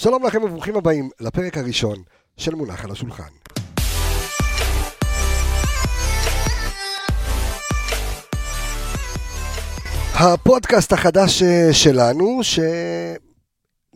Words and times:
שלום 0.00 0.26
לכם 0.26 0.42
וברוכים 0.42 0.76
הבאים 0.76 1.10
לפרק 1.20 1.58
הראשון 1.58 1.96
של 2.36 2.54
מונח 2.54 2.84
על 2.84 2.90
השולחן. 2.90 3.28
הפודקאסט 10.14 10.92
החדש 10.92 11.42
אה, 11.42 11.68
שלנו, 11.72 12.40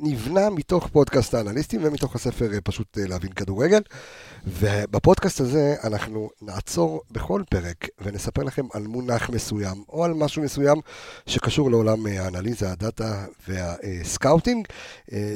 שנבנה 0.03 0.51
מתוך 0.51 0.88
פודקאסט 0.88 1.35
האנליסטים 1.35 1.80
ומתוך 1.84 2.14
הספר 2.14 2.52
אה, 2.52 2.61
פשוט 2.61 2.98
אה, 2.98 3.07
להבין 3.07 3.32
כדורגל. 3.32 3.80
ובפודקאסט 4.46 5.41
הזה 5.41 5.75
אנחנו 5.84 6.30
נעצור 6.43 7.02
בכל 7.11 7.43
פרק 7.51 7.89
ונספר 8.01 8.43
לכם 8.43 8.66
על 8.73 8.83
מונח 8.87 9.30
מסוים 9.30 9.84
או 9.88 10.05
על 10.05 10.15
משהו 10.15 10.43
מסוים 10.43 10.80
שקשור 11.27 11.70
לעולם 11.70 12.07
האנליזה, 12.07 12.73
הדאטה 12.73 13.25
והסקאוטינג, 13.48 14.66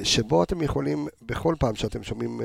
שבו 0.02 0.42
אתם 0.42 0.62
יכולים 0.62 1.06
בכל 1.22 1.54
פעם 1.58 1.74
שאתם 1.74 2.02
שומעים 2.02 2.40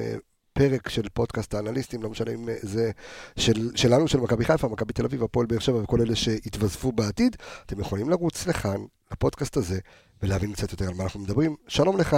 פרק 0.54 0.90
של 0.90 1.10
פודקאסט 1.14 1.54
האנליסטים, 1.54 2.04
לא 2.04 2.10
משנה 2.10 2.32
אם 2.32 2.50
זה 2.62 2.92
של, 3.36 3.72
שלנו, 3.76 4.08
של 4.08 4.20
מכבי 4.20 4.46
חיפה, 4.46 4.68
מכבי 4.68 4.94
תל 4.94 5.06
אביב, 5.06 5.24
הפועל 5.24 5.46
באר 5.46 5.60
שבע 5.60 5.78
וכל 5.84 6.02
אלה 6.02 6.16
שהתווספו 6.16 6.92
בעתיד, 6.92 7.36
אתם 7.66 7.80
יכולים 7.80 8.10
לרוץ 8.10 8.48
לכאן, 8.48 8.82
לפודקאסט 9.12 9.58
הזה, 9.58 9.80
ולהבין 10.24 10.54
קצת 10.54 10.72
יותר 10.72 10.88
על 10.88 10.94
מה 10.94 11.04
אנחנו 11.04 11.20
מדברים. 11.20 11.56
שלום 11.68 11.98
לך, 11.98 12.16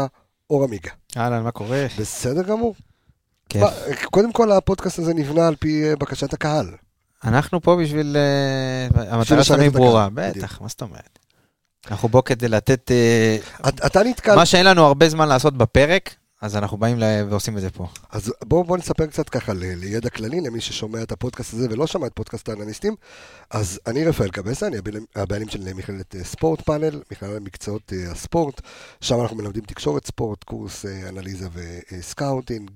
אור 0.49 0.63
עמיגה. 0.63 0.91
אהלן, 1.17 1.43
מה 1.43 1.51
קורה? 1.51 1.85
בסדר 1.99 2.43
גמור. 2.43 2.75
כיף. 3.49 3.63
קודם 4.05 4.31
כל, 4.31 4.51
הפודקאסט 4.51 4.99
הזה 4.99 5.13
נבנה 5.13 5.47
על 5.47 5.55
פי 5.55 5.89
אה, 5.89 5.95
בקשת 5.95 6.33
הקהל. 6.33 6.67
אנחנו 7.23 7.61
פה 7.61 7.77
בשביל... 7.81 8.17
אה, 8.17 9.13
המטרה 9.13 9.43
שלנו 9.43 9.61
היא 9.61 9.71
ברורה, 9.71 10.07
בטח, 10.13 10.61
מה 10.61 10.67
זאת 10.67 10.81
אומרת? 10.81 11.19
אנחנו 11.91 12.09
פה 12.09 12.21
כדי 12.25 12.47
לתת... 12.47 12.91
אה, 12.91 13.37
אתה 13.85 14.03
נתקל... 14.03 14.35
מה 14.35 14.45
שאין 14.45 14.65
לנו 14.65 14.85
הרבה 14.85 15.09
זמן 15.09 15.29
לעשות 15.29 15.57
בפרק, 15.57 16.15
אז 16.43 16.55
אנחנו 16.55 16.77
באים 16.77 16.97
ועושים 17.29 17.57
את 17.57 17.61
זה 17.61 17.69
פה. 17.69 17.87
אז 18.11 18.33
בואו 18.43 18.63
בוא 18.63 18.77
נספר 18.77 19.05
קצת 19.05 19.29
ככה 19.29 19.53
לידע 19.55 20.09
כללי, 20.09 20.41
למי 20.41 20.61
ששומע 20.61 21.03
את 21.03 21.11
הפודקאסט 21.11 21.53
הזה 21.53 21.67
ולא 21.69 21.87
שמע 21.87 22.07
את 22.07 22.11
פודקאסט 22.15 22.49
האנליסטים. 22.49 22.95
אז 23.49 23.79
אני 23.87 24.05
רפאל 24.05 24.29
קבסה, 24.29 24.67
אני 24.67 24.77
הבעלים 25.15 25.49
של 25.49 25.73
מכללת 25.73 26.15
ספורט 26.23 26.61
פאנל, 26.61 27.01
מכללת 27.11 27.41
מקצועות 27.41 27.93
הספורט. 28.11 28.61
שם 29.01 29.21
אנחנו 29.21 29.37
מלמדים 29.37 29.63
תקשורת 29.63 30.07
ספורט, 30.07 30.43
קורס 30.43 30.85
אנליזה 30.85 31.47
וסקאוטינג, 31.53 32.71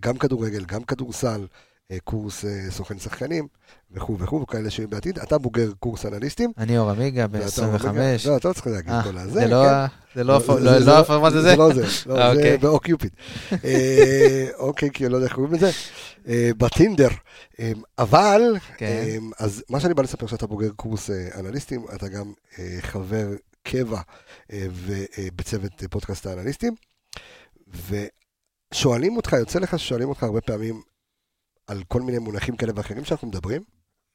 גם 0.00 0.18
כדורגל, 0.18 0.64
גם 0.64 0.84
כדורסל. 0.84 1.46
אה, 1.94 1.98
קורס 2.04 2.44
אה, 2.44 2.70
סוכן 2.70 2.98
שחקנים 2.98 3.46
וכו' 3.90 4.18
וכו', 4.18 4.40
וכאלה 4.40 4.70
שיהיו 4.70 4.88
בעתיד. 4.88 5.18
אתה 5.18 5.38
בוגר 5.38 5.72
קורס 5.78 6.06
אנליסטים. 6.06 6.52
אני 6.58 6.78
אור 6.78 6.90
עמיגה 6.90 7.26
ב-25. 7.26 7.86
לא, 8.26 8.36
אתה 8.36 8.48
לא 8.48 8.52
צריך 8.52 8.66
להגיד 8.66 8.92
כל 9.04 9.18
הזה. 9.18 9.30
זה 9.30 9.46
לא, 9.46 9.64
כן. 10.14 10.22
לא 10.86 10.98
הפורמט 10.98 11.32
הזה? 11.32 11.42
זה 11.42 11.56
לא 11.56 11.74
זה, 11.74 11.86
לא, 12.06 12.34
זה 12.34 12.56
באוקיופיד. 12.60 13.10
אה, 13.64 14.46
אוקיי, 14.58 14.90
כי 14.90 15.04
אני 15.04 15.12
לא 15.12 15.16
יודע 15.16 15.26
איך 15.26 15.34
קוראים 15.34 15.54
לזה. 15.54 15.70
בטינדר. 16.58 17.08
אבל, 17.98 18.42
כן. 18.76 19.18
אז 19.38 19.64
מה 19.68 19.80
שאני 19.80 19.94
בא 19.94 20.02
לספר 20.02 20.26
שאתה 20.26 20.46
בוגר 20.46 20.70
קורס 20.76 21.10
אנליסטים, 21.38 21.86
אתה 21.94 22.08
גם 22.08 22.32
חבר 22.80 23.26
קבע 23.62 24.00
בצוות 25.36 25.82
פודקאסט 25.90 26.26
האנליסטים. 26.26 26.74
ושואלים 28.72 29.16
אותך, 29.16 29.32
יוצא 29.32 29.58
לך 29.58 29.78
ששואלים 29.78 30.08
אותך 30.08 30.22
הרבה 30.22 30.40
פעמים, 30.40 30.82
על 31.66 31.82
כל 31.88 32.02
מיני 32.02 32.18
מונחים 32.18 32.56
כאלה 32.56 32.72
ואחרים 32.76 33.04
שאנחנו 33.04 33.28
מדברים? 33.28 33.62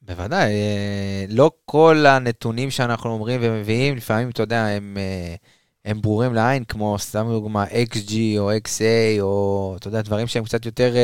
בוודאי, 0.02 0.52
אה, 0.52 1.24
לא 1.28 1.50
כל 1.64 2.06
הנתונים 2.06 2.70
שאנחנו 2.70 3.10
אומרים 3.10 3.40
ומביאים, 3.42 3.96
לפעמים, 3.96 4.30
אתה 4.30 4.42
יודע, 4.42 4.66
הם, 4.66 4.96
אה, 5.00 5.34
הם 5.84 6.00
ברורים 6.00 6.34
לעין, 6.34 6.64
כמו 6.64 6.98
סתם 6.98 7.26
דוגמה 7.30 7.64
XG 7.64 8.12
או 8.38 8.50
XA, 8.52 9.20
או 9.20 9.74
אתה 9.78 9.88
יודע, 9.88 10.02
דברים 10.02 10.26
שהם 10.26 10.44
קצת 10.44 10.66
יותר 10.66 10.94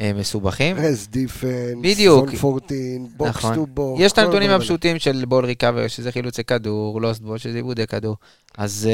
אה, 0.00 0.12
מסובכים. 0.14 0.76
rest 0.76 1.08
defense, 1.08 1.74
בדיוק. 1.82 2.30
zone 2.36 2.50
14, 2.50 2.78
box 3.16 3.46
to 3.54 3.66
box. 3.66 4.02
יש 4.02 4.12
את 4.12 4.18
הנתונים 4.18 4.50
הפשוטים 4.50 4.98
של 4.98 5.24
ball 5.28 5.44
recover, 5.44 5.88
שזה 5.88 6.12
חילוצי 6.12 6.44
כדור, 6.44 7.00
lost 7.00 7.20
ball, 7.20 7.38
שזה 7.38 7.56
איבודי 7.56 7.86
כדור. 7.86 8.16
אז 8.58 8.88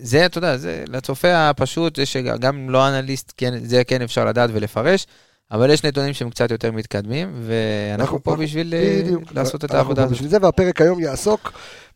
זה, 0.00 0.26
אתה 0.26 0.38
יודע, 0.38 0.56
זה 0.56 0.84
לצופה 0.88 1.48
הפשוט, 1.48 1.96
זה 1.96 2.06
שגם 2.06 2.70
לא 2.70 2.88
אנליסט, 2.88 3.32
כן, 3.36 3.64
זה 3.64 3.84
כן 3.84 4.02
אפשר 4.02 4.24
לדעת 4.24 4.50
ולפרש. 4.52 5.06
אבל 5.52 5.70
יש 5.70 5.84
נתונים 5.84 6.14
שהם 6.14 6.30
קצת 6.30 6.50
יותר 6.50 6.72
מתקדמים, 6.72 7.32
ואנחנו 7.42 8.22
פה 8.22 8.36
בשביל 8.36 8.74
אה, 8.74 9.02
לעשות 9.34 9.64
את 9.64 9.74
העבודה 9.74 10.02
הזאת. 10.02 10.14
בשביל 10.14 10.28
זה, 10.30 10.38
והפרק 10.42 10.80
היום 10.80 11.00
יעסוק 11.00 11.52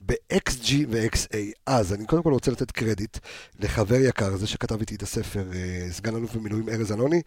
ב-XG 0.07 0.73
ו-XA. 0.91 1.37
אז 1.67 1.93
אני 1.93 2.07
קודם 2.07 2.23
כל 2.23 2.33
רוצה 2.33 2.51
לתת 2.51 2.71
קרדיט 2.71 3.19
לחבר 3.61 3.95
יקר, 3.95 4.37
זה 4.37 4.47
שכתב 4.47 4.81
איתי 4.81 4.95
את 4.95 5.03
הספר, 5.03 5.45
אה, 5.55 5.87
סגן 5.91 6.17
אלוף 6.17 6.35
במילואים 6.35 6.69
ארז 6.69 6.93
אלוני, 6.93 7.23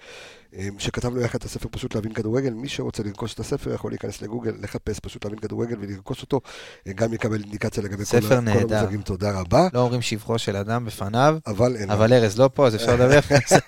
אה, 0.55 0.67
שכתבנו 0.79 1.21
יחד 1.21 1.35
את 1.35 1.43
הספר 1.43 1.69
פשוט 1.71 1.95
להבין 1.95 2.13
כדורגל. 2.13 2.53
מי 2.53 2.67
שרוצה 2.67 3.03
לרכוש 3.03 3.33
את 3.33 3.39
הספר 3.39 3.73
יכול 3.73 3.91
להיכנס 3.91 4.21
לגוגל, 4.21 4.53
לחפש 4.61 4.99
פשוט 4.99 5.25
להבין 5.25 5.39
כדורגל 5.39 5.75
ולרכוש 5.79 6.21
אותו, 6.21 6.41
גם 6.95 7.13
יקבל 7.13 7.41
אינדיקציה 7.43 7.83
לגבי 7.83 8.05
כל, 8.05 8.19
כל 8.21 8.33
המושגים. 8.33 9.01
תודה 9.01 9.39
רבה. 9.39 9.67
לא 9.73 9.79
אומרים 9.79 10.01
שבחו 10.01 10.39
של 10.39 10.55
אדם 10.55 10.85
בפניו, 10.85 11.37
אבל, 11.47 11.75
אבל 11.89 12.13
ארז 12.13 12.39
לא 12.39 12.49
פה, 12.53 12.67
אז 12.67 12.75
אפשר 12.75 12.95
לדבר. 12.95 13.19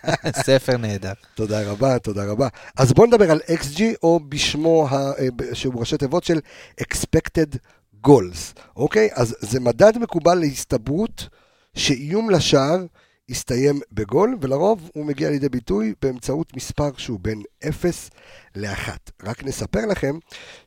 ספר 0.46 0.78
נהדר. 0.78 1.14
תודה 1.36 1.72
רבה, 1.72 2.00
תודה 2.00 2.26
רבה. 2.26 2.48
אז 2.78 2.94
בואו 2.94 3.08
נדבר 3.08 3.32
על 3.32 3.40
XG, 3.48 3.82
או 4.04 4.20
בשמו, 4.30 4.88
ה, 4.92 5.12
שהוא 5.54 5.80
ראשי 5.80 5.98
תיבות 5.98 6.24
של 6.24 6.40
Expected 6.82 7.58
גולס, 8.02 8.54
אוקיי? 8.76 9.10
אז 9.14 9.36
זה 9.40 9.60
מדד 9.60 9.98
מקובל 9.98 10.36
להסתברות 10.36 11.28
שאיום 11.74 12.30
לשער 12.30 12.86
יסתיים 13.30 13.80
בגול, 13.92 14.38
ולרוב 14.42 14.90
הוא 14.94 15.06
מגיע 15.06 15.30
לידי 15.30 15.50
ביטוי 15.50 15.94
באמצעות 16.02 16.56
מספר 16.56 16.90
שהוא 16.98 17.20
בין 17.22 17.42
0 17.70 18.10
לאחת. 18.56 19.12
רק 19.24 19.44
נספר 19.44 19.86
לכם 19.86 20.18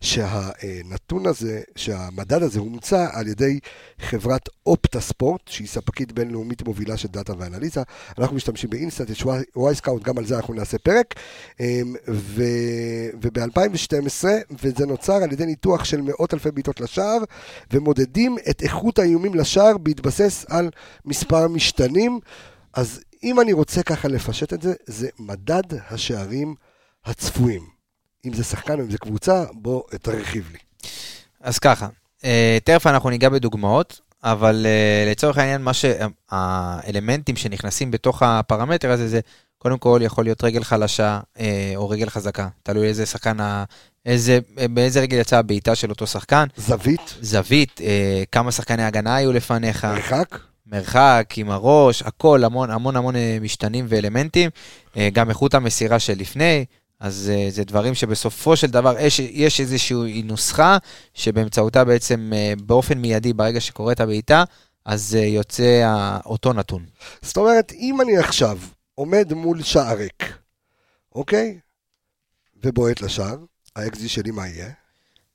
שהנתון 0.01 1.27
הזה, 1.27 1.61
שהמדד 1.77 2.43
הזה 2.43 2.59
הומצא 2.61 3.09
על 3.13 3.29
ידי 3.29 3.59
חברת 3.99 4.49
אופטה 4.67 5.01
ספורט, 5.01 5.41
שהיא 5.49 5.69
ספקית 5.69 6.13
בינלאומית 6.13 6.63
מובילה 6.63 6.97
של 6.97 7.09
דאטה 7.09 7.33
ואנליזה. 7.39 7.83
אנחנו 8.19 8.37
משתמשים 8.37 8.71
באינסטאט, 8.71 9.11
יש 9.11 9.25
וואי 9.57 9.75
סקאוט, 9.75 10.03
גם 10.03 10.19
על 10.19 10.27
זה 10.27 10.37
אנחנו 10.37 10.55
נעשה 10.55 10.79
פרק. 10.79 11.15
אמ, 11.61 11.95
ו... 12.09 12.43
וב-2012, 13.23 14.25
וזה 14.63 14.87
נוצר 14.87 15.15
על 15.15 15.33
ידי 15.33 15.47
ניתוח 15.47 15.85
של 15.85 16.01
מאות 16.01 16.35
אלפי 16.35 16.51
בעיטות 16.51 16.81
לשער, 16.81 17.19
ומודדים 17.73 18.37
את 18.51 18.63
איכות 18.63 18.99
האיומים 18.99 19.35
לשער 19.35 19.79
בהתבסס 19.79 20.45
על 20.49 20.71
מספר 21.05 21.49
משתנים. 21.49 22.21
אז 22.75 23.01
אם 23.23 23.41
אני 23.41 23.53
רוצה 23.53 23.83
ככה 23.83 24.09
לפשט 24.09 24.53
את 24.53 24.63
זה, 24.63 24.75
זה 24.87 25.09
מדד 25.19 25.63
השערים 25.91 26.55
הצפויים. 27.05 27.63
אם 28.25 28.33
זה 28.33 28.45
שחקן 28.45 28.79
או 28.81 28.85
אם 28.85 28.91
זה 28.91 28.99
קבוצה, 28.99 29.45
בוא 29.53 29.83
תרחיב 30.03 30.49
לי. 30.53 30.59
אז 31.41 31.59
ככה, 31.59 31.89
אה, 32.25 32.59
תכף 32.65 32.87
אנחנו 32.87 33.11
ניגע 33.11 33.29
בדוגמאות, 33.29 34.01
אבל 34.25 34.67
אה, 34.69 35.11
לצורך 35.11 35.39
העניין, 35.39 35.63
מה 35.63 35.73
שהאלמנטים 35.73 37.37
שנכנסים 37.37 37.91
בתוך 37.91 38.23
הפרמטר 38.23 38.91
הזה, 38.91 39.09
זה 39.09 39.21
קודם 39.59 39.79
כל 39.79 40.01
יכול 40.03 40.25
להיות 40.25 40.45
רגל 40.45 40.65
חלשה 40.65 41.21
אה, 41.41 41.73
או 41.77 41.89
רגל 41.89 42.11
חזקה, 42.11 42.49
תלוי 42.63 42.87
איזה 42.87 43.07
שחקן, 43.07 43.37
איזה, 44.07 44.39
באיזה 44.71 45.01
רגל 45.01 45.17
יצאה 45.17 45.39
הבעיטה 45.39 45.75
של 45.75 45.91
אותו 45.91 46.07
שחקן. 46.07 46.47
זווית. 46.57 47.15
זווית, 47.21 47.81
כמה 48.33 48.53
שחקני 48.53 48.83
הגנה 48.83 49.15
היו 49.15 49.33
לפניך. 49.33 49.85
מרחק. 49.85 50.39
מרחק, 50.67 51.35
עם 51.37 51.51
הראש, 51.51 52.03
הכל, 52.03 52.45
המון 52.45 52.71
המון 52.71 52.97
המון 52.97 53.15
משתנים 53.41 53.87
ואלמנטים. 53.89 54.51
גם 55.13 55.29
איכות 55.29 55.55
המסירה 55.55 55.99
של 55.99 56.15
לפני, 56.19 56.65
אז 57.03 57.31
uh, 57.35 57.51
זה 57.51 57.65
דברים 57.65 57.95
שבסופו 57.95 58.57
של 58.57 58.67
דבר 58.67 58.99
יש, 58.99 59.19
יש 59.19 59.61
איזושהי 59.61 60.23
נוסחה 60.23 60.79
שבאמצעותה 61.15 61.85
בעצם 61.85 62.33
uh, 62.33 62.63
באופן 62.63 62.99
מיידי, 62.99 63.33
ברגע 63.33 63.61
שקורית 63.61 64.01
הבעיטה, 64.01 64.45
אז 64.85 65.17
uh, 65.21 65.25
יוצא 65.25 65.89
אותו 66.27 66.53
נתון. 66.53 66.85
זאת 67.23 67.37
אומרת, 67.37 67.73
אם 67.73 68.01
אני 68.01 68.19
עכשיו 68.19 68.59
עומד 68.95 69.33
מול 69.33 69.63
שער 69.63 69.97
ריק, 69.97 70.39
אוקיי? 71.15 71.59
ובועט 72.65 73.01
לשער, 73.01 73.39
האקזי 73.77 74.09
שלי 74.09 74.31
מה 74.31 74.49
יהיה? 74.49 74.71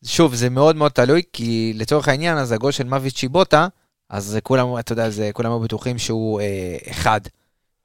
שוב, 0.06 0.36
זה 0.36 0.50
מאוד 0.50 0.76
מאוד 0.76 0.92
תלוי, 0.92 1.22
כי 1.34 1.74
לצורך 1.76 2.08
העניין, 2.08 2.38
אז 2.38 2.52
הגול 2.52 2.72
של 2.72 2.84
מוות 2.84 3.14
צ'יבוטה, 3.14 3.68
אז 4.10 4.38
כולם, 4.44 4.68
אתה 4.80 4.94
יודע, 4.94 5.10
זה, 5.10 5.30
כולם 5.34 5.52
היו 5.52 5.60
בטוחים 5.60 5.98
שהוא 5.98 6.42
אה, 6.42 6.78
אחד. 6.92 7.22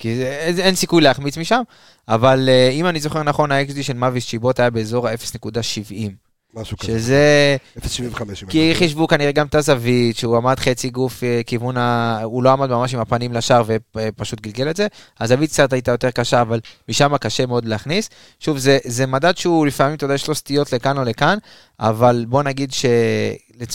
כי 0.03 0.17
זה, 0.17 0.63
אין 0.63 0.75
סיכוי 0.75 1.03
להחמיץ 1.03 1.39
משם, 1.39 1.63
אבל 2.09 2.49
uh, 2.49 2.73
אם 2.73 2.87
אני 2.87 3.01
זוכר 3.01 3.23
נכון, 3.23 3.53
ה-XD 3.53 3.83
של 3.83 3.93
מאביס 3.93 4.29
צ'יבוט 4.29 4.61
היה 4.61 4.71
באזור 4.71 5.09
ה-0.70. 5.09 6.11
משהו 6.55 6.77
כזה. 6.79 6.99
שזה... 6.99 7.57
0.75. 7.79 8.47
כי 8.49 8.73
חישבו 8.75 9.09
כנראה 9.09 9.33
גם 9.33 9.47
את 9.47 9.55
הזווית, 9.55 10.17
שהוא 10.17 10.37
עמד 10.37 10.59
חצי 10.59 10.91
גוף 10.91 11.21
uh, 11.21 11.45
כיוון 11.47 11.77
ה... 11.77 12.21
הוא 12.23 12.43
לא 12.43 12.51
עמד 12.51 12.71
ממש 12.71 12.95
עם 12.95 13.01
הפנים 13.01 13.33
לשער 13.33 13.63
ופשוט 13.97 14.41
גלגל 14.41 14.71
את 14.71 14.77
זה. 14.77 14.87
הזווית 15.21 15.51
קצת 15.51 15.73
הייתה 15.73 15.91
יותר 15.91 16.11
קשה, 16.11 16.41
אבל 16.41 16.61
משם 16.89 17.17
קשה 17.17 17.47
מאוד 17.47 17.65
להכניס. 17.65 18.11
שוב, 18.41 18.59
זה, 18.59 18.79
זה 18.85 19.07
מדד 19.07 19.37
שהוא 19.37 19.67
לפעמים, 19.67 19.95
אתה 19.95 20.05
יודע, 20.05 20.15
יש 20.15 20.29
לו 20.29 20.35
סטיות 20.35 20.73
לכאן 20.73 20.99
או 20.99 21.05
לכאן, 21.05 21.39
אבל 21.81 22.25
בוא 22.29 22.43
נגיד 22.43 22.73
ש... 22.73 22.85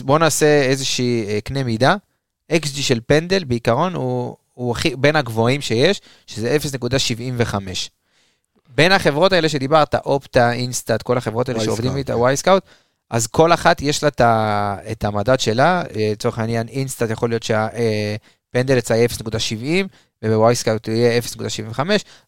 בוא 0.02 0.20
נעשה 0.20 0.62
איזושהי 0.62 1.42
קנה 1.44 1.64
מידה. 1.64 1.96
XG 2.52 2.82
של 2.82 3.00
פנדל, 3.08 3.44
בעיקרון, 3.44 3.94
הוא... 3.94 4.36
הוא 4.58 4.72
הכי, 4.72 4.96
בין 4.96 5.16
הגבוהים 5.16 5.62
שיש, 5.62 6.02
שזה 6.28 6.58
0.75. 7.46 7.56
בין 8.76 8.92
החברות 8.92 9.34
האלה 9.34 9.50
שדיברת, 9.50 9.96
אופטה, 9.96 10.52
אינסטאט, 10.52 11.02
כל 11.02 11.18
החברות 11.18 11.50
האלה 11.50 11.60
שעובדים 11.66 11.98
איתה. 11.98 12.18
וואי 12.18 12.38
סקאוט, 12.38 12.64
אז 13.10 13.28
כל 13.28 13.54
אחת 13.54 13.82
יש 13.82 14.04
לה 14.04 14.10
את 14.92 15.04
המדד 15.04 15.40
שלה, 15.40 15.82
אה, 15.96 16.10
לצורך 16.12 16.40
העניין 16.40 16.68
אינסטאט 16.68 17.10
יכול 17.10 17.30
להיות 17.30 17.44
שהפנדל 17.44 18.78
אצלה 18.78 18.96
יהיה 18.98 19.08
0.70, 19.08 19.88
ובוואי 20.24 20.56
סקאוט 20.56 20.88
יהיה 20.88 21.18
0.75, 21.18 21.80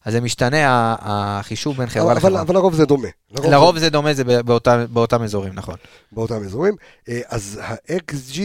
אז 0.04 0.12
זה 0.12 0.20
משתנה 0.20 0.94
החישוב 1.00 1.76
בין 1.76 1.86
חברה 1.88 2.14
לחברה. 2.14 2.40
אבל 2.40 2.54
לרוב 2.54 2.74
זה 2.74 2.84
דומה. 2.86 3.08
לרוב 3.30 3.78
זה 3.78 3.90
דומה, 3.90 4.14
זה 4.14 4.24
באותם- 4.42 4.84
באותם 4.90 5.22
אזורים, 5.22 5.52
נכון. 5.54 5.74
באותם 6.12 6.44
אזורים. 6.44 6.74
אה, 7.08 7.20
אז 7.28 7.60
ה-XG, 7.62 8.40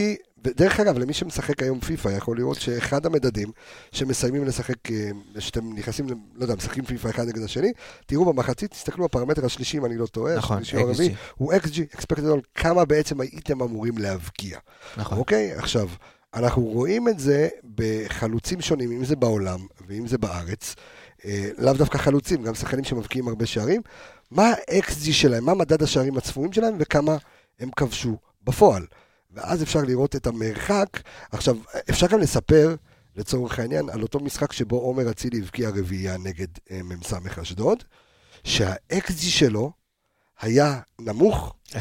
דרך 0.55 0.79
אגב, 0.79 0.97
למי 0.97 1.13
שמשחק 1.13 1.63
היום 1.63 1.79
פיפא, 1.79 2.09
יכול 2.09 2.37
לראות 2.37 2.59
שאחד 2.59 3.05
המדדים 3.05 3.51
שמסיימים 3.91 4.45
לשחק, 4.45 4.91
אה, 4.91 5.09
שאתם 5.39 5.73
נכנסים, 5.73 6.07
לא 6.35 6.43
יודע, 6.43 6.55
משחקים 6.55 6.85
פיפא 6.85 7.07
אחד 7.07 7.27
נגד 7.27 7.43
השני, 7.43 7.71
תראו 8.05 8.33
במחצית, 8.33 8.71
תסתכלו 8.71 9.05
בפרמטר 9.05 9.45
השלישי, 9.45 9.77
אם 9.77 9.85
אני 9.85 9.97
לא 9.97 10.05
טועה, 10.05 10.35
נכון, 10.35 10.57
השלישי 10.57 10.83
או 10.83 10.89
הרביעי, 10.89 11.15
הוא 11.35 11.53
XG, 11.53 11.97
expected 11.97 12.19
goal, 12.19 12.41
כמה 12.55 12.85
בעצם 12.85 13.21
הייתם 13.21 13.61
אמורים 13.61 13.97
להבקיע. 13.97 14.59
נכון. 14.97 15.17
אוקיי? 15.17 15.53
עכשיו, 15.53 15.89
אנחנו 16.33 16.61
רואים 16.61 17.07
את 17.07 17.19
זה 17.19 17.47
בחלוצים 17.75 18.61
שונים, 18.61 18.91
אם 18.91 19.05
זה 19.05 19.15
בעולם 19.15 19.59
ואם 19.87 20.07
זה 20.07 20.17
בארץ. 20.17 20.75
אה, 21.25 21.49
לאו 21.57 21.73
דווקא 21.73 21.97
חלוצים, 21.97 22.43
גם 22.43 22.55
שחקנים 22.55 22.83
שמבקיעים 22.83 23.27
הרבה 23.27 23.45
שערים. 23.45 23.81
מה 24.31 24.47
ה-XG 24.47 25.11
שלהם, 25.11 25.45
מה 25.45 25.53
מדד 25.53 25.83
השערים 25.83 26.17
הצפויים 26.17 26.53
שלהם 26.53 26.75
וכמה 26.79 27.17
הם 27.59 27.69
כבשו 27.75 28.17
בפועל. 28.43 28.85
ואז 29.35 29.63
אפשר 29.63 29.81
לראות 29.81 30.15
את 30.15 30.27
המרחק. 30.27 30.87
עכשיו, 31.31 31.55
אפשר 31.89 32.07
גם 32.07 32.19
לספר, 32.19 32.75
לצורך 33.15 33.59
העניין, 33.59 33.89
על 33.89 34.01
אותו 34.01 34.19
משחק 34.19 34.53
שבו 34.53 34.75
עומר 34.79 35.11
אצילי 35.11 35.39
הבקיע 35.39 35.69
רביעייה 35.69 36.17
נגד 36.17 36.47
אה, 36.71 36.79
מ"ס 36.83 37.13
אשדוד, 37.41 37.83
שה-XG 38.43 39.13
שלו 39.21 39.71
היה 40.41 40.79
נמוך, 41.01 41.53
1.20 41.73 41.77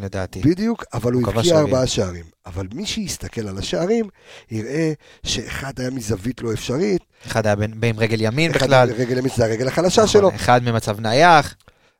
לדעתי. 0.00 0.40
בדיוק, 0.40 0.84
אבל 0.94 1.12
הוא 1.12 1.28
הבקיע. 1.28 1.58
ארבעה 1.58 1.86
שערים. 1.86 2.24
אבל 2.46 2.66
מי 2.74 2.86
שיסתכל 2.86 3.48
על 3.48 3.58
השערים, 3.58 4.08
יראה 4.50 4.92
שאחד 5.26 5.72
היה 5.80 5.90
מזווית 5.90 6.40
לא 6.42 6.52
אפשרית, 6.52 7.02
אחד 7.26 7.46
היה 7.46 7.56
בין- 7.56 7.84
עם 7.84 7.98
רגל 7.98 8.20
ימין 8.20 8.50
אחד 8.50 8.60
בכלל. 8.66 8.90
רגל 8.92 9.18
ימין 9.18 9.30
זה 9.36 9.44
הרגל 9.44 9.68
החלשה 9.68 10.02
נכון, 10.02 10.12
שלו. 10.12 10.30
אחד 10.34 10.62
ממצב 10.62 11.00
נייח. 11.00 11.54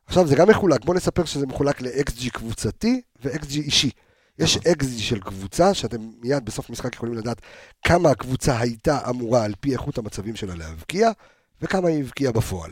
עכשיו 0.07 0.27
זה 0.27 0.35
גם 0.35 0.49
מחולק, 0.49 0.85
בוא 0.85 0.95
נספר 0.95 1.25
שזה 1.25 1.45
מחולק 1.47 1.81
ל-XG 1.81 2.29
קבוצתי 2.29 3.01
ו-XG 3.23 3.51
אישי. 3.51 3.89
יש. 4.39 4.57
XG 4.57 4.99
של 4.99 5.19
קבוצה, 5.19 5.73
שאתם 5.73 5.97
מיד 6.21 6.45
בסוף 6.45 6.69
משחק 6.69 6.95
יכולים 6.95 7.13
לדעת 7.15 7.41
כמה 7.85 8.09
הקבוצה 8.09 8.59
הייתה 8.59 9.09
אמורה 9.09 9.43
על 9.43 9.53
פי 9.59 9.73
איכות 9.73 9.97
המצבים 9.97 10.35
שלה 10.35 10.55
להבקיע, 10.55 11.11
וכמה 11.61 11.89
היא 11.89 12.03
הבקיעה 12.03 12.31
בפועל. 12.31 12.71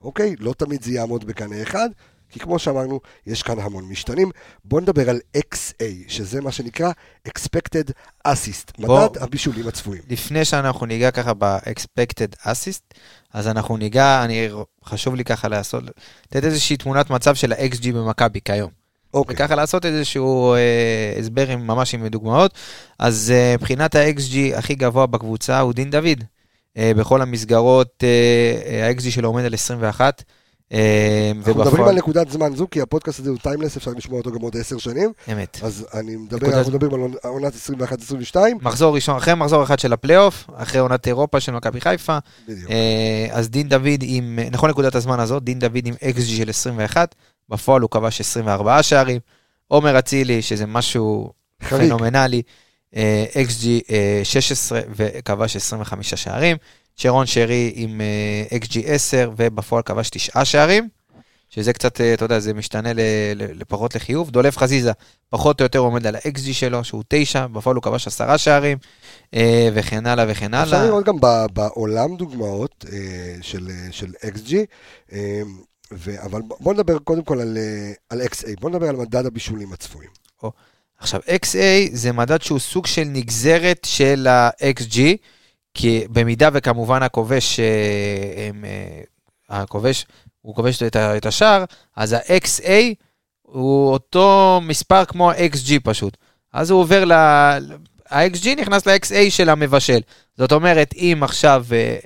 אוקיי? 0.00 0.34
לא 0.38 0.54
תמיד 0.58 0.82
זה 0.82 0.92
יעמוד 0.92 1.24
בקנה 1.24 1.62
אחד, 1.62 1.88
כי 2.28 2.40
כמו 2.40 2.58
שאמרנו, 2.58 3.00
יש 3.26 3.42
כאן 3.42 3.58
המון 3.58 3.84
משתנים. 3.84 4.30
בואו 4.64 4.80
נדבר 4.80 5.10
על 5.10 5.20
XA, 5.38 5.84
שזה 6.08 6.40
מה 6.40 6.52
שנקרא 6.52 6.92
expected 7.28 7.90
assist, 8.28 8.72
בוא- 8.86 9.08
מדד 9.08 9.18
הבישולים 9.22 9.68
הצפויים. 9.68 10.02
לפני 10.08 10.44
שאנחנו 10.44 10.86
ניגע 10.86 11.10
ככה 11.10 11.34
ב-expected 11.34 12.36
assist, 12.44 12.94
אז 13.32 13.48
אנחנו 13.48 13.76
ניגע, 13.76 14.24
אני, 14.24 14.48
חשוב 14.84 15.14
לי 15.14 15.24
ככה 15.24 15.48
לעשות, 15.48 15.84
לתת 16.26 16.44
איזושהי 16.44 16.76
תמונת 16.76 17.10
מצב 17.10 17.34
של 17.34 17.52
ה-XG 17.52 17.92
במכבי 17.92 18.40
כיום. 18.44 18.83
אוקיי, 19.14 19.34
וככה 19.34 19.54
לעשות 19.54 19.86
איזשהו 19.86 20.54
אה, 20.54 21.14
הסבר 21.18 21.50
עם, 21.50 21.66
ממש 21.66 21.94
עם 21.94 22.06
דוגמאות. 22.06 22.54
אז 22.98 23.32
אה, 23.34 23.54
מבחינת 23.58 23.94
ה-XG 23.94 24.56
הכי 24.58 24.74
גבוה 24.74 25.06
בקבוצה 25.06 25.60
הוא 25.60 25.72
דין 25.72 25.90
דוד. 25.90 26.24
אה, 26.78 26.92
בכל 26.96 27.22
המסגרות 27.22 28.04
אה, 28.04 28.08
אה, 28.66 28.88
ה-XG 28.88 29.10
שלו 29.10 29.28
עומד 29.28 29.44
על 29.44 29.54
21. 29.54 30.22
אה, 30.72 31.32
אנחנו 31.36 31.60
מדברים 31.60 31.84
על 31.84 31.94
נקודת 31.94 32.30
זמן 32.30 32.56
זו, 32.56 32.66
כי 32.70 32.80
הפודקאסט 32.80 33.20
הזה 33.20 33.30
הוא 33.30 33.38
timeless, 33.38 33.76
אפשר 33.76 33.90
לשמוע 33.96 34.18
אותו 34.18 34.32
גם 34.32 34.40
עוד 34.40 34.56
עשר 34.56 34.78
שנים. 34.78 35.12
אמת. 35.32 35.58
אז 35.62 35.86
אני 35.94 36.16
מדבר, 36.16 36.58
אנחנו 36.58 36.72
מדברים 36.72 36.94
על 37.04 37.10
עונת 37.24 37.52
21-22. 38.34 38.36
מחזור 38.60 38.94
ראשון, 38.94 39.16
אחרי 39.16 39.34
מחזור 39.34 39.62
אחד 39.62 39.78
של 39.78 39.92
הפלייאוף, 39.92 40.46
אחרי 40.54 40.80
עונת 40.80 41.06
אירופה 41.06 41.40
של 41.40 41.52
מכבי 41.52 41.80
חיפה, 41.80 42.18
בדיוק. 42.48 42.70
אה, 42.70 43.26
אז 43.30 43.50
דין 43.50 43.68
דוד 43.68 44.00
עם, 44.02 44.38
נכון 44.50 44.70
נקודת 44.70 44.94
הזמן 44.94 45.20
הזאת, 45.20 45.44
דין 45.44 45.58
דוד 45.58 45.86
עם 45.86 45.94
XG 45.94 46.20
של 46.20 46.50
21, 46.50 47.14
בפועל 47.48 47.82
הוא 47.82 47.90
כבש 47.90 48.20
24 48.20 48.82
שערים, 48.82 49.20
עומר 49.68 49.98
אצילי, 49.98 50.42
שזה 50.42 50.66
משהו. 50.66 51.32
פנומנלי, 51.68 52.42
אה, 52.96 53.24
אה, 53.90 54.20
16 54.24 54.80
וכבש 54.90 55.56
25 55.56 56.14
שערים, 56.14 56.56
שרון 56.96 57.26
שרי 57.26 57.72
עם 57.74 58.00
אה, 58.00 58.58
XG 58.58 58.78
10 58.86 59.30
ובפועל 59.36 59.82
כבש 59.82 60.10
9 60.10 60.44
שערים, 60.44 60.88
שזה 61.50 61.72
קצת, 61.72 62.00
אה, 62.00 62.14
אתה 62.14 62.24
יודע, 62.24 62.38
זה 62.38 62.54
משתנה 62.54 62.92
ל- 62.92 63.00
ל- 63.34 63.60
לפחות 63.60 63.94
לחיוב. 63.94 64.30
דולף 64.30 64.58
חזיזה, 64.58 64.92
פחות 65.30 65.60
או 65.60 65.64
יותר 65.64 65.78
עומד 65.78 66.06
על 66.06 66.16
ה-XG 66.16 66.52
שלו, 66.52 66.84
שהוא 66.84 67.02
9, 67.08 67.46
בפועל 67.46 67.76
הוא 67.76 67.82
כבש 67.82 68.06
10 68.06 68.36
שערים, 68.36 68.78
אה, 69.34 69.68
וכן 69.74 70.06
הלאה 70.06 70.24
וכן 70.28 70.54
אפשר 70.54 70.76
הלאה. 70.76 70.86
לראות 70.88 71.04
גם 71.04 71.16
ב- 71.20 71.46
בעולם 71.52 72.16
דוגמאות 72.16 72.84
של, 73.42 73.70
של 73.90 74.12
XG, 74.22 74.54
אה, 75.12 75.42
ו- 75.92 76.22
אבל 76.22 76.40
בוא 76.60 76.74
נדבר 76.74 76.98
קודם 76.98 77.22
כל 77.22 77.40
על, 77.40 77.58
על 78.10 78.22
XA, 78.22 78.46
בוא 78.60 78.70
נדבר 78.70 78.88
על 78.88 78.96
מדד 78.96 79.26
הבישולים 79.26 79.72
הצפויים. 79.72 80.10
עכשיו, 80.98 81.20
XA 81.20 81.56
זה 81.92 82.12
מדד 82.12 82.42
שהוא 82.42 82.58
סוג 82.58 82.86
של 82.86 83.04
נגזרת 83.04 83.80
של 83.86 84.26
ה-XG, 84.26 84.98
כי 85.74 86.04
במידה 86.10 86.48
וכמובן 86.52 87.02
הכובש, 87.02 87.60
אה, 87.60 88.48
הם, 88.48 88.64
אה, 88.64 89.00
הכובש, 89.48 90.06
הוא 90.40 90.54
כובש 90.54 90.82
את, 90.82 90.96
את 90.96 91.26
השער, 91.26 91.64
אז 91.96 92.12
ה-XA 92.12 92.70
הוא 93.42 93.92
אותו 93.92 94.60
מספר 94.64 95.04
כמו 95.04 95.30
ה-XG 95.30 95.80
פשוט. 95.82 96.16
אז 96.52 96.70
הוא 96.70 96.80
עובר 96.80 97.04
ל... 97.04 97.12
ה-XG 97.12 98.48
נכנס 98.56 98.86
ל-XA 98.86 99.30
של 99.30 99.48
המבשל. 99.48 100.00
זאת 100.38 100.52
אומרת, 100.52 100.94
אם 100.96 101.20
עכשיו, 101.22 101.66
אה, 101.72 101.96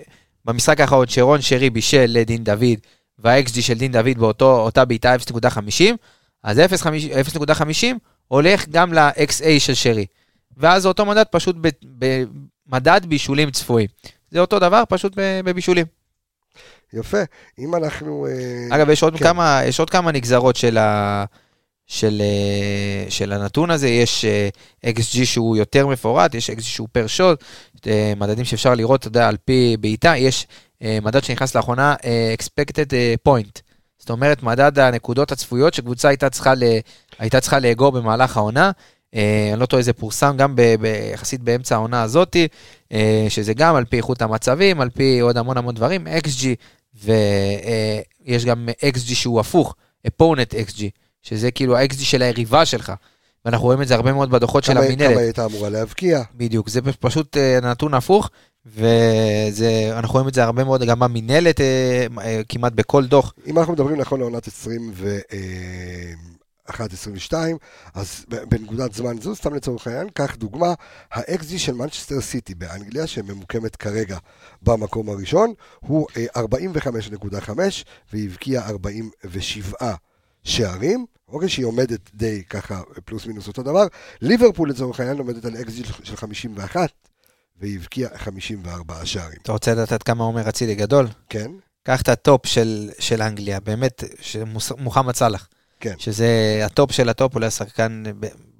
במשחק 0.45 0.81
האחרון 0.81 1.09
שרון 1.09 1.43
שרי 1.43 1.71
בישל 1.71 2.07
לדין 2.09 2.45
דוד, 2.45 2.79
וה-XG 3.19 3.63
של 3.63 3.75
דין 3.75 3.93
דוד 3.93 4.19
באותה 4.39 4.85
בעיטה 4.85 5.15
0.50, 5.15 5.83
אז 6.43 6.59
0.50 6.59 7.87
הולך 8.29 8.69
גם 8.69 8.93
ל-XA 8.93 9.59
של 9.59 9.75
שרי. 9.75 10.07
ואז 10.57 10.87
אותו 10.87 11.07
מדד 11.07 11.25
פשוט 11.31 11.57
ב- 11.61 12.25
במדד 12.69 13.01
בישולים 13.07 13.51
צפויים. 13.51 13.89
זה 14.31 14.41
אותו 14.41 14.59
דבר, 14.59 14.83
פשוט 14.89 15.13
בבישולים. 15.45 15.87
יפה, 16.93 17.19
אם 17.59 17.75
אנחנו... 17.75 18.27
אה, 18.27 18.77
אגב, 18.77 18.91
יש 18.91 19.03
עוד, 19.03 19.17
כן. 19.17 19.25
כמה, 19.25 19.61
יש 19.67 19.81
עוד 19.81 19.91
כמה 19.91 20.13
נגזרות 20.13 20.57
של, 20.57 20.79
ה, 20.79 21.25
של, 21.87 22.23
אה, 22.25 23.11
של 23.11 23.33
הנתון 23.33 23.71
הזה. 23.71 23.89
יש 23.89 24.25
אה, 24.25 24.49
XG 24.87 25.25
שהוא 25.25 25.57
יותר 25.57 25.87
מפורט, 25.87 26.35
יש 26.35 26.51
XG 26.51 26.63
שהוא 26.63 26.89
פר 26.93 27.07
שוט, 27.07 27.45
מדדים 28.17 28.45
שאפשר 28.45 28.75
לראות, 28.75 29.01
אתה 29.01 29.09
יודע, 29.09 29.29
על 29.29 29.37
פי 29.45 29.77
בעיטה. 29.81 30.17
יש 30.17 30.47
מדד 31.03 31.25
שנכנס 31.25 31.55
לאחרונה, 31.55 31.95
expected 32.39 32.93
point. 33.29 33.61
זאת 33.99 34.11
אומרת, 34.11 34.43
מדד 34.43 34.79
הנקודות 34.79 35.33
הצפויות 35.33 35.75
שקבוצה 35.75 36.09
הייתה 36.09 36.31
צריכה, 36.31 36.55
ל, 36.55 36.63
הייתה 37.19 37.41
צריכה 37.41 37.59
לאגור 37.59 37.93
במהלך 37.93 38.37
העונה. 38.37 38.71
אה, 39.15 39.51
אני 39.53 39.61
לא 39.61 39.67
טועה, 39.67 39.83
זה 39.83 39.93
פורסם 39.93 40.37
גם 40.37 40.57
ב- 40.57 40.75
ב- 40.81 41.11
יחסית 41.15 41.41
באמצע 41.41 41.75
העונה 41.75 42.03
הזאתי, 42.03 42.49
אה, 42.93 43.27
שזה 43.29 43.55
גם 43.55 43.75
על 43.77 43.85
פי 43.85 43.97
איכות 43.97 44.23
המצבים, 44.23 44.81
על 44.81 44.91
פי 44.91 45.21
עוד 45.21 45.37
המון 45.37 45.57
המון 45.57 45.75
דברים, 45.75 46.07
XG, 46.07 46.47
ויש 47.05 48.45
גם 48.45 48.69
XG 48.95 49.15
שהוא 49.15 49.41
הפוך, 49.41 49.75
opponent 50.09 50.55
XG, 50.71 50.83
שזה 51.23 51.51
כאילו 51.51 51.77
ה-XG 51.77 51.95
של 52.05 52.23
היריבה 52.23 52.67
שלך. 52.67 52.93
ואנחנו 53.45 53.65
רואים 53.67 53.83
את 53.83 53.89
זה 53.89 53.95
הרבה 53.95 54.13
מאוד 54.13 54.31
בדוחות 54.31 54.65
של 54.65 54.73
כמה- 54.73 54.81
כמה 54.81 54.87
המינהלת. 54.93 55.11
היא 55.17 55.25
הייתה 55.25 55.45
אמורה 55.45 55.69
להבקיע. 55.69 56.23
בדיוק, 56.35 56.69
זה 56.69 56.81
פשוט 57.01 57.37
אה, 57.37 57.59
נתון 57.63 57.95
הפוך, 57.95 58.31
ואנחנו 58.67 60.13
רואים 60.13 60.29
את 60.29 60.35
זה 60.35 60.45
הרבה 60.45 60.65
מאוד 60.65 60.83
גם 60.85 60.99
במינהלת, 61.01 61.61
אה, 61.61 62.07
אה, 62.25 62.41
כמעט 62.49 62.73
בכל 62.73 63.07
דוח. 63.07 63.35
אם 63.47 63.59
אנחנו 63.59 63.73
מדברים 63.73 63.97
נכון 64.01 64.21
לעונת 64.21 64.49
21-22, 66.71 67.33
אז 67.95 68.25
בנקודת 68.29 68.93
זמן 68.95 69.21
זו, 69.21 69.35
סתם 69.37 69.55
לצורך 69.55 69.87
העניין, 69.87 70.09
קח 70.15 70.37
דוגמה, 70.37 70.75
ה-XG 71.13 71.59
של 71.59 71.73
מנצ'סטר 71.73 72.21
סיטי 72.21 72.55
באנגליה, 72.55 73.07
שממוקמת 73.07 73.77
כרגע 73.77 74.19
במקום 74.63 75.09
הראשון, 75.09 75.53
הוא 75.81 76.07
אה, 76.17 76.43
45.5, 76.43 77.51
והיא 78.13 78.29
הבקיעה 78.31 78.69
47 78.69 79.95
שערים, 80.43 81.07
אוקיי, 81.29 81.49
שהיא 81.49 81.67
עומדת 81.67 82.01
די 82.15 82.43
ככה, 82.45 82.81
פלוס 83.05 83.27
מינוס 83.27 83.49
אותו 83.49 83.63
דבר. 83.63 83.87
ליברפול 84.21 84.71
לצורך 84.71 85.01
העניין 85.01 85.19
עומדת 85.19 85.45
על 85.45 85.55
XG 85.57 85.71
של- 85.87 86.05
של 86.05 86.17
51, 86.17 86.91
והיא 87.61 87.79
הבקיעה 87.79 88.19
54 88.19 88.95
שערים. 89.05 89.39
אתה 89.43 89.53
רוצה 89.53 89.75
לדעת 89.75 90.03
כמה 90.03 90.25
עומר 90.25 90.49
אצילי 90.49 90.75
גדול? 90.75 91.07
כן? 91.29 91.51
קח 91.83 92.03
את 92.03 92.09
הטופ 92.09 92.47
של, 92.47 92.91
של 92.99 93.23
אנגליה, 93.23 93.61
באמת, 93.61 94.05
של 94.21 94.45
מוחמד 94.79 95.15
סאלח. 95.17 95.49
כן. 95.81 95.95
שזה 95.99 96.61
הטופ 96.65 96.93
של 96.93 97.09
הטופ, 97.09 97.35
אולי 97.35 97.47
השחקן 97.47 98.03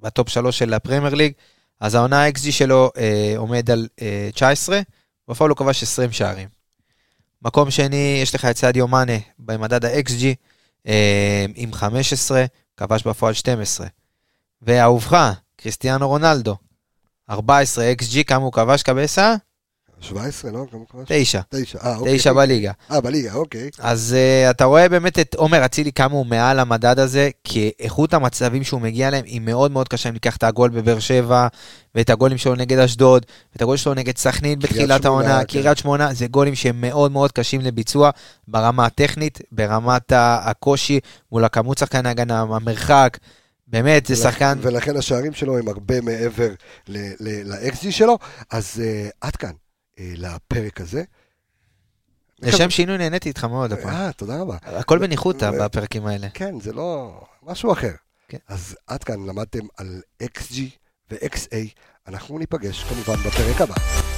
בטופ 0.01 0.29
שלוש 0.29 0.59
של 0.59 0.73
הפרמייר 0.73 1.15
ליג. 1.15 1.33
אז 1.79 1.95
העונה 1.95 2.25
ה-XG 2.25 2.51
שלו 2.51 2.91
אה, 2.97 3.33
עומד 3.37 3.71
על 3.71 3.87
אה, 4.01 4.29
19, 4.33 4.81
בפועל 5.27 5.49
הוא 5.49 5.57
כבש 5.57 5.83
20 5.83 6.11
שערים. 6.11 6.47
מקום 7.41 7.71
שני, 7.71 8.19
יש 8.21 8.35
לך 8.35 8.45
את 8.45 8.57
סאדיו 8.57 8.87
מאנה 8.87 9.17
במדד 9.39 9.85
ה-XG, 9.85 10.23
אה, 10.87 11.45
עם 11.55 11.73
15, 11.73 12.45
כבש 12.77 13.03
בפועל 13.03 13.33
12. 13.33 13.87
ואהובך, 14.61 15.33
קריסטיאנו 15.55 16.07
רונלדו, 16.07 16.55
14 17.29 17.93
XG, 18.01 18.23
כמה 18.23 18.43
הוא 18.43 18.53
כבש 18.53 18.83
קבסה? 18.83 19.35
17, 20.01 20.51
לא? 20.51 20.65
כמה 20.71 20.81
כבש? 20.89 21.07
9. 21.07 21.41
9, 21.49 21.79
אה, 21.83 21.95
אוקיי. 21.97 22.17
9 22.17 22.33
בליגה. 22.33 22.71
אה, 22.91 23.01
בליגה, 23.01 23.33
אוקיי. 23.33 23.69
אז 23.79 24.15
uh, 24.17 24.51
אתה 24.51 24.65
רואה 24.65 24.89
באמת 24.89 25.19
את 25.19 25.35
עומר 25.35 25.65
אצילי 25.65 25.91
כמה 25.91 26.13
הוא 26.13 26.25
מעל 26.25 26.59
המדד 26.59 26.99
הזה, 26.99 27.29
כי 27.43 27.71
איכות 27.79 28.13
המצבים 28.13 28.63
שהוא 28.63 28.81
מגיע 28.81 29.07
אליהם 29.07 29.25
היא 29.25 29.41
מאוד 29.41 29.71
מאוד 29.71 29.87
קשה 29.87 30.09
אם 30.09 30.13
ניקח 30.13 30.37
את 30.37 30.43
הגול 30.43 30.69
בבאר 30.69 30.99
שבע, 30.99 31.47
ואת 31.95 32.09
הגולים 32.09 32.37
שלו 32.37 32.55
נגד 32.55 32.79
אשדוד, 32.79 33.25
ואת 33.53 33.61
הגול 33.61 33.77
שלו 33.77 33.93
נגד 33.93 34.17
סכנין 34.17 34.59
בתחילת 34.59 35.05
העונה, 35.05 35.39
כן. 35.39 35.61
קריית 35.61 35.77
שמונה, 35.77 36.13
זה 36.13 36.27
גולים 36.27 36.55
שהם 36.55 36.81
מאוד 36.81 37.11
מאוד 37.11 37.31
קשים 37.31 37.61
לביצוע 37.61 38.09
ברמה 38.47 38.85
הטכנית, 38.85 39.39
ברמת 39.51 40.11
הקושי 40.15 40.99
מול 41.31 41.45
הכמות 41.45 41.77
שחקן 41.77 42.05
ההגנה, 42.05 42.41
המרחק, 42.41 43.17
באמת, 43.67 44.05
זה 44.05 44.15
שחקן... 44.15 44.57
ולכן 44.61 44.97
השערים 44.97 45.33
שלו 45.33 45.57
הם 45.57 45.67
הרבה 45.67 46.01
מעבר 46.01 46.49
ל-XG 46.87 47.91
שלו. 47.91 48.17
אז 48.51 48.81
אה, 48.83 49.09
עד 49.21 49.35
כאן, 49.35 49.51
לפרק 49.99 50.81
הזה. 50.81 51.03
לשם 52.41 52.69
שינוי 52.69 52.97
נהניתי 52.97 53.29
איתך 53.29 53.43
מאוד 53.43 53.71
הפעם. 53.73 53.93
אה, 53.93 54.11
תודה 54.13 54.41
רבה. 54.41 54.57
הכל 54.61 54.99
בניחותא 54.99 55.51
בפרקים 55.51 56.05
האלה. 56.05 56.27
כן, 56.33 56.59
זה 56.59 56.73
לא... 56.73 57.21
משהו 57.43 57.71
אחר. 57.71 57.91
כן. 58.27 58.37
אז 58.47 58.75
עד 58.87 59.03
כאן 59.03 59.25
למדתם 59.25 59.67
על 59.77 60.01
XG 60.23 60.55
ו-XA. 61.11 61.55
אנחנו 62.07 62.39
ניפגש 62.39 62.83
כמובן 62.83 63.15
בפרק 63.23 63.61
הבא. 63.61 64.08